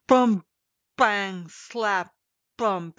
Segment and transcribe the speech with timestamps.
[0.07, 0.47] Bump!
[0.97, 1.47] bang!
[1.47, 2.11] slap!
[2.57, 2.89] bump!